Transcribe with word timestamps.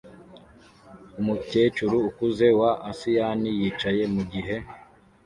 Umukecuru 1.19 1.95
ukuze 2.09 2.47
wa 2.59 2.71
asiyani 2.89 3.49
yicaye 3.59 4.03
mugihe 4.13 4.55